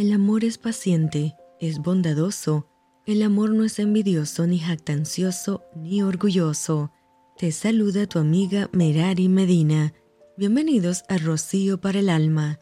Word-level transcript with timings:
El 0.00 0.14
amor 0.14 0.44
es 0.44 0.56
paciente, 0.56 1.36
es 1.60 1.80
bondadoso, 1.80 2.66
el 3.04 3.22
amor 3.22 3.50
no 3.50 3.64
es 3.64 3.78
envidioso, 3.78 4.46
ni 4.46 4.58
jactancioso, 4.58 5.62
ni 5.76 6.02
orgulloso. 6.02 6.90
Te 7.36 7.52
saluda 7.52 8.06
tu 8.06 8.18
amiga 8.18 8.70
Merari 8.72 9.28
Medina. 9.28 9.92
Bienvenidos 10.38 11.04
a 11.10 11.18
Rocío 11.18 11.82
para 11.82 11.98
el 11.98 12.08
Alma. 12.08 12.60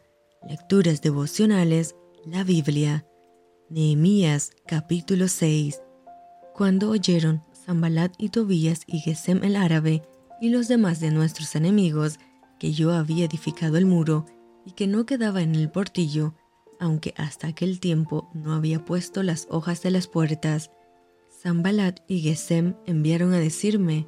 Lecturas 0.49 1.01
devocionales, 1.01 1.95
la 2.25 2.43
Biblia. 2.43 3.05
Nehemías 3.69 4.51
capítulo 4.67 5.29
6. 5.29 5.81
Cuando 6.53 6.89
oyeron 6.89 7.41
Zambalat 7.53 8.15
y 8.17 8.31
Tobías 8.31 8.81
y 8.85 8.99
Gesem 8.99 9.45
el 9.45 9.55
árabe 9.55 10.03
y 10.41 10.49
los 10.49 10.67
demás 10.67 10.99
de 10.99 11.09
nuestros 11.09 11.55
enemigos 11.55 12.19
que 12.59 12.73
yo 12.73 12.91
había 12.91 13.23
edificado 13.23 13.77
el 13.77 13.85
muro 13.85 14.25
y 14.65 14.73
que 14.73 14.87
no 14.87 15.05
quedaba 15.05 15.41
en 15.41 15.55
el 15.55 15.71
portillo, 15.71 16.35
aunque 16.79 17.13
hasta 17.17 17.47
aquel 17.47 17.79
tiempo 17.79 18.29
no 18.33 18.53
había 18.53 18.83
puesto 18.85 19.23
las 19.23 19.47
hojas 19.49 19.81
de 19.81 19.91
las 19.91 20.07
puertas. 20.07 20.71
Zambalat 21.41 21.99
y 22.07 22.21
Gesem 22.21 22.75
enviaron 22.85 23.33
a 23.33 23.39
decirme, 23.39 24.07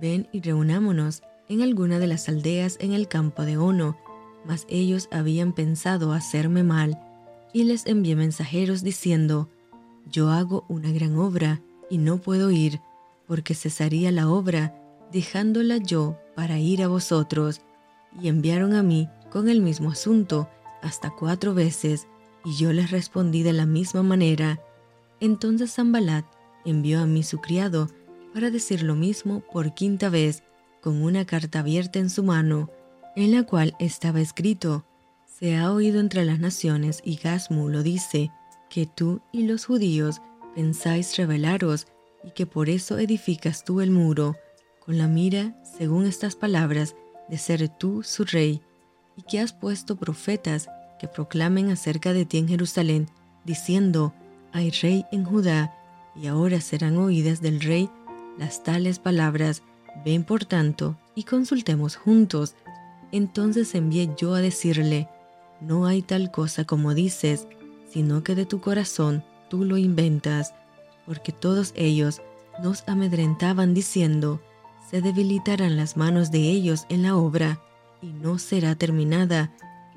ven 0.00 0.28
y 0.32 0.40
reunámonos 0.40 1.22
en 1.48 1.62
alguna 1.62 1.98
de 1.98 2.06
las 2.06 2.28
aldeas 2.28 2.76
en 2.80 2.92
el 2.92 3.08
campo 3.08 3.44
de 3.44 3.56
Ono, 3.56 3.96
mas 4.46 4.66
ellos 4.68 5.08
habían 5.10 5.52
pensado 5.52 6.12
hacerme 6.12 6.62
mal, 6.62 6.98
y 7.52 7.64
les 7.64 7.86
envié 7.86 8.16
mensajeros 8.16 8.82
diciendo, 8.82 9.50
yo 10.10 10.30
hago 10.30 10.64
una 10.68 10.90
gran 10.90 11.16
obra 11.16 11.60
y 11.90 11.98
no 11.98 12.18
puedo 12.18 12.50
ir, 12.50 12.80
porque 13.26 13.54
cesaría 13.54 14.10
la 14.10 14.28
obra, 14.28 14.74
dejándola 15.12 15.76
yo 15.76 16.18
para 16.34 16.58
ir 16.58 16.82
a 16.82 16.88
vosotros. 16.88 17.60
Y 18.20 18.28
enviaron 18.28 18.74
a 18.74 18.82
mí 18.82 19.08
con 19.30 19.48
el 19.48 19.60
mismo 19.60 19.90
asunto 19.90 20.48
hasta 20.82 21.10
cuatro 21.10 21.54
veces, 21.54 22.08
y 22.44 22.54
yo 22.56 22.72
les 22.72 22.90
respondí 22.90 23.42
de 23.42 23.52
la 23.52 23.66
misma 23.66 24.02
manera. 24.02 24.60
Entonces 25.20 25.74
Zambalat 25.74 26.24
envió 26.64 27.00
a 27.00 27.06
mí 27.06 27.22
su 27.22 27.40
criado 27.40 27.88
para 28.32 28.50
decir 28.50 28.82
lo 28.82 28.94
mismo 28.94 29.40
por 29.52 29.74
quinta 29.74 30.08
vez, 30.08 30.42
con 30.80 31.02
una 31.02 31.24
carta 31.24 31.60
abierta 31.60 31.98
en 31.98 32.10
su 32.10 32.22
mano, 32.24 32.70
en 33.14 33.32
la 33.32 33.44
cual 33.44 33.74
estaba 33.78 34.20
escrito, 34.20 34.84
Se 35.26 35.56
ha 35.56 35.72
oído 35.72 36.00
entre 36.00 36.24
las 36.24 36.40
naciones, 36.40 37.00
y 37.04 37.16
Gasmu 37.16 37.68
lo 37.68 37.82
dice, 37.82 38.30
que 38.68 38.86
tú 38.86 39.20
y 39.32 39.46
los 39.46 39.66
judíos 39.66 40.20
pensáis 40.54 41.16
rebelaros, 41.16 41.86
y 42.24 42.30
que 42.30 42.46
por 42.46 42.68
eso 42.68 42.98
edificas 42.98 43.64
tú 43.64 43.80
el 43.80 43.90
muro, 43.90 44.36
con 44.80 44.98
la 44.98 45.08
mira, 45.08 45.56
según 45.78 46.06
estas 46.06 46.36
palabras, 46.36 46.96
de 47.28 47.38
ser 47.38 47.68
tú 47.68 48.02
su 48.02 48.24
rey, 48.24 48.60
y 49.16 49.22
que 49.22 49.40
has 49.40 49.52
puesto 49.52 49.96
profetas 49.96 50.68
que 51.02 51.08
proclamen 51.08 51.68
acerca 51.68 52.12
de 52.12 52.24
ti 52.24 52.38
en 52.38 52.46
Jerusalén, 52.46 53.08
diciendo, 53.44 54.14
hay 54.52 54.70
rey 54.70 55.04
en 55.10 55.24
Judá, 55.24 55.74
y 56.14 56.28
ahora 56.28 56.60
serán 56.60 56.96
oídas 56.96 57.40
del 57.42 57.60
rey 57.60 57.90
las 58.38 58.62
tales 58.62 59.00
palabras, 59.00 59.64
ven 60.04 60.22
por 60.22 60.44
tanto 60.44 60.96
y 61.16 61.24
consultemos 61.24 61.96
juntos. 61.96 62.54
Entonces 63.10 63.74
envié 63.74 64.10
yo 64.16 64.34
a 64.34 64.40
decirle, 64.40 65.08
no 65.60 65.86
hay 65.86 66.02
tal 66.02 66.30
cosa 66.30 66.64
como 66.64 66.94
dices, 66.94 67.48
sino 67.90 68.22
que 68.22 68.36
de 68.36 68.46
tu 68.46 68.60
corazón 68.60 69.24
tú 69.50 69.64
lo 69.64 69.78
inventas, 69.78 70.54
porque 71.04 71.32
todos 71.32 71.72
ellos 71.74 72.22
nos 72.62 72.84
amedrentaban 72.86 73.74
diciendo, 73.74 74.40
se 74.88 75.02
debilitarán 75.02 75.76
las 75.76 75.96
manos 75.96 76.30
de 76.30 76.38
ellos 76.38 76.86
en 76.88 77.02
la 77.02 77.16
obra, 77.16 77.58
y 78.00 78.06
no 78.06 78.38
será 78.38 78.76
terminada, 78.76 79.52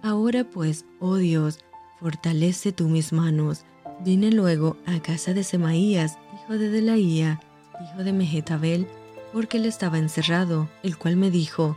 Ahora 0.06 0.44
pues, 0.44 0.86
oh 1.00 1.16
Dios, 1.16 1.66
fortalece 2.00 2.72
tú 2.72 2.88
mis 2.88 3.12
manos. 3.12 3.66
Vine 4.02 4.32
luego 4.32 4.78
a 4.86 5.00
casa 5.00 5.34
de 5.34 5.44
Semaías, 5.44 6.20
hijo 6.32 6.60
de 6.60 6.70
Delaía, 6.70 7.40
hijo 7.84 8.04
de 8.04 8.14
Mehetabel, 8.14 8.88
porque 9.34 9.58
él 9.58 9.66
estaba 9.66 9.98
encerrado, 9.98 10.70
el 10.84 11.00
cual 11.00 11.16
me 11.16 11.32
dijo, 11.32 11.76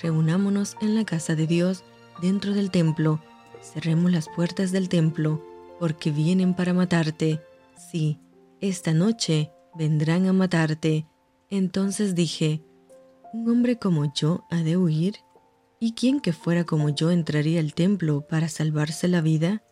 reunámonos 0.00 0.76
en 0.80 0.94
la 0.94 1.04
casa 1.04 1.34
de 1.34 1.48
Dios, 1.48 1.82
dentro 2.22 2.54
del 2.54 2.70
templo, 2.70 3.18
cerremos 3.60 4.12
las 4.12 4.28
puertas 4.28 4.70
del 4.70 4.88
templo, 4.88 5.44
porque 5.80 6.12
vienen 6.12 6.54
para 6.54 6.74
matarte. 6.74 7.40
Sí, 7.90 8.20
esta 8.60 8.94
noche 8.94 9.50
vendrán 9.74 10.28
a 10.28 10.32
matarte. 10.32 11.08
Entonces 11.50 12.14
dije, 12.14 12.62
¿un 13.32 13.50
hombre 13.50 13.80
como 13.80 14.14
yo 14.14 14.44
ha 14.52 14.58
de 14.58 14.76
huir? 14.76 15.16
¿Y 15.86 15.92
quién 15.92 16.20
que 16.20 16.32
fuera 16.32 16.64
como 16.64 16.88
yo 16.88 17.10
entraría 17.10 17.60
al 17.60 17.74
templo 17.74 18.26
para 18.26 18.48
salvarse 18.48 19.06
la 19.06 19.20
vida? 19.20 19.62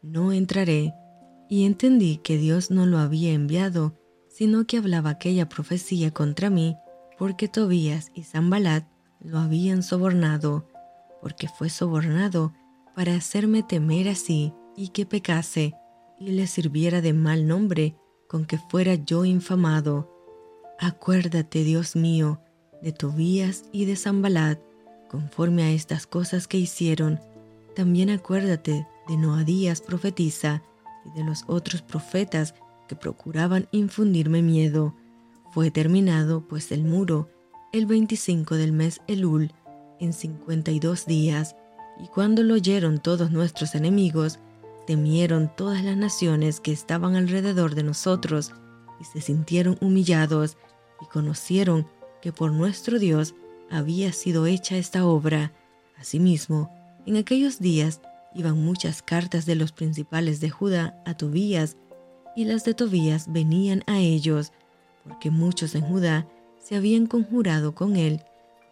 No 0.00 0.32
entraré. 0.32 0.94
Y 1.50 1.66
entendí 1.66 2.22
que 2.24 2.38
Dios 2.38 2.70
no 2.70 2.86
lo 2.86 2.96
había 2.96 3.34
enviado, 3.34 3.94
sino 4.30 4.66
que 4.66 4.78
hablaba 4.78 5.10
aquella 5.10 5.50
profecía 5.50 6.10
contra 6.10 6.48
mí, 6.48 6.78
porque 7.18 7.48
Tobías 7.48 8.10
y 8.14 8.22
Zambalat 8.22 8.88
lo 9.20 9.40
habían 9.40 9.82
sobornado, 9.82 10.66
porque 11.20 11.48
fue 11.48 11.68
sobornado 11.68 12.54
para 12.96 13.14
hacerme 13.14 13.62
temer 13.62 14.08
así 14.08 14.54
y 14.74 14.88
que 14.88 15.04
pecase, 15.04 15.74
y 16.18 16.30
le 16.30 16.46
sirviera 16.46 17.02
de 17.02 17.12
mal 17.12 17.46
nombre 17.46 17.94
con 18.26 18.46
que 18.46 18.56
fuera 18.56 18.94
yo 18.94 19.26
infamado. 19.26 20.10
Acuérdate, 20.78 21.62
Dios 21.62 21.94
mío, 21.94 22.40
de 22.80 22.92
Tobías 22.92 23.64
y 23.70 23.84
de 23.84 23.96
Zambalat, 23.96 24.60
Conforme 25.08 25.62
a 25.62 25.70
estas 25.70 26.06
cosas 26.06 26.46
que 26.46 26.58
hicieron, 26.58 27.18
también 27.74 28.10
acuérdate 28.10 28.86
de 29.08 29.16
Noadías 29.16 29.80
profetiza 29.80 30.62
y 31.04 31.18
de 31.18 31.24
los 31.24 31.44
otros 31.46 31.82
profetas 31.82 32.54
que 32.88 32.96
procuraban 32.96 33.68
infundirme 33.70 34.42
miedo. 34.42 34.94
Fue 35.52 35.70
terminado 35.70 36.46
pues 36.46 36.72
el 36.72 36.84
muro 36.84 37.30
el 37.72 37.86
25 37.86 38.56
del 38.56 38.72
mes 38.72 39.00
Elul 39.06 39.52
en 40.00 40.12
52 40.12 41.06
días, 41.06 41.56
y 42.02 42.06
cuando 42.08 42.42
lo 42.42 42.54
oyeron 42.54 42.98
todos 42.98 43.30
nuestros 43.30 43.74
enemigos, 43.74 44.38
temieron 44.86 45.50
todas 45.54 45.84
las 45.84 45.96
naciones 45.96 46.60
que 46.60 46.72
estaban 46.72 47.16
alrededor 47.16 47.74
de 47.74 47.82
nosotros, 47.82 48.52
y 49.00 49.04
se 49.04 49.20
sintieron 49.20 49.76
humillados, 49.80 50.56
y 51.00 51.06
conocieron 51.06 51.86
que 52.22 52.32
por 52.32 52.52
nuestro 52.52 52.98
Dios 52.98 53.34
había 53.70 54.12
sido 54.12 54.46
hecha 54.46 54.76
esta 54.76 55.06
obra. 55.06 55.52
Asimismo, 55.98 56.70
en 57.06 57.16
aquellos 57.16 57.58
días 57.58 58.00
iban 58.34 58.62
muchas 58.62 59.02
cartas 59.02 59.46
de 59.46 59.54
los 59.54 59.72
principales 59.72 60.40
de 60.40 60.50
Judá 60.50 61.00
a 61.04 61.14
Tobías, 61.14 61.76
y 62.36 62.44
las 62.44 62.64
de 62.64 62.74
Tobías 62.74 63.32
venían 63.32 63.82
a 63.86 63.98
ellos, 63.98 64.52
porque 65.02 65.30
muchos 65.30 65.74
en 65.74 65.82
Judá 65.82 66.28
se 66.60 66.76
habían 66.76 67.06
conjurado 67.06 67.74
con 67.74 67.96
él, 67.96 68.22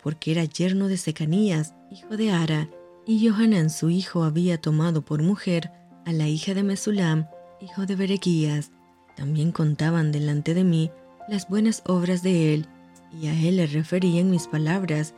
porque 0.03 0.31
era 0.31 0.45
yerno 0.45 0.87
de 0.87 0.97
Secanías, 0.99 1.75
hijo 1.91 2.17
de 2.17 2.31
Ara, 2.31 2.69
y 3.07 3.27
Johanán 3.27 3.71
su 3.71 3.91
hijo 3.91 4.23
había 4.25 4.61
tomado 4.61 5.05
por 5.05 5.23
mujer 5.23 5.73
a 6.05 6.13
la 6.13 6.29
hija 6.29 6.55
de 6.55 6.63
Mesulam, 6.63 7.27
hijo 7.61 7.87
de 7.87 7.97
Berequías. 7.97 8.71
También 9.17 9.51
contaban 9.51 10.13
delante 10.13 10.55
de 10.55 10.63
mí 10.63 10.91
las 11.29 11.49
buenas 11.49 11.83
obras 11.87 12.23
de 12.23 12.55
él, 12.55 12.69
y 13.13 13.29
a 13.29 13.33
él 13.33 13.57
le 13.57 13.67
referían 13.67 14.31
mis 14.31 14.47
palabras 14.47 15.15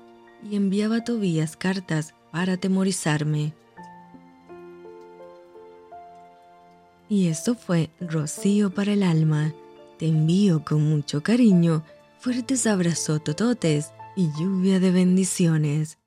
y 0.49 0.57
enviaba 0.57 0.97
a 0.97 1.05
Tobías 1.05 1.57
cartas 1.57 2.15
para 2.31 2.55
atemorizarme. 2.55 3.55
Y 7.09 7.29
esto 7.29 7.55
fue 7.55 7.91
Rocío 8.01 8.71
para 8.71 8.93
el 8.93 9.03
alma. 9.03 9.55
Te 9.99 10.07
envío 10.07 10.65
con 10.65 10.89
mucho 10.89 11.23
cariño, 11.23 11.83
fuertes 12.19 12.67
abrazos 12.67 13.25
tototes 13.25 13.93
y 14.15 14.31
lluvia 14.39 14.79
de 14.79 14.91
bendiciones. 14.91 15.98